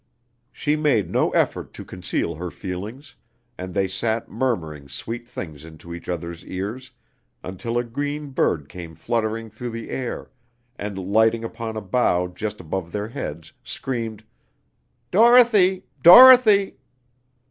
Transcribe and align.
She 0.51 0.75
made 0.75 1.11
no 1.11 1.29
effort 1.29 1.75
to 1.75 1.85
conceal 1.85 2.33
her 2.33 2.49
feelings, 2.49 3.13
and 3.55 3.71
they 3.71 3.87
sat 3.87 4.31
murmuring 4.31 4.89
sweet 4.89 5.27
things 5.27 5.63
into 5.63 5.93
each 5.93 6.09
other's 6.09 6.43
ears 6.43 6.89
until 7.43 7.77
a 7.77 7.83
green 7.83 8.31
bird 8.31 8.67
came 8.67 8.95
fluttering 8.95 9.51
through 9.51 9.69
the 9.69 9.91
air, 9.91 10.31
and 10.75 10.97
lighting 10.97 11.43
upon 11.43 11.77
a 11.77 11.81
bough 11.81 12.29
just 12.29 12.59
above 12.59 12.91
their 12.91 13.09
heads, 13.09 13.53
screamed: 13.63 14.23
"Dorothy! 15.11 15.85
Dorothy!" 16.01 16.77